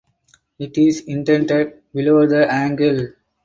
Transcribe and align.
It 0.57 0.79
is 0.79 1.01
indented 1.01 1.73
below 1.93 2.25
the 2.25 2.51
angle. 2.51 3.09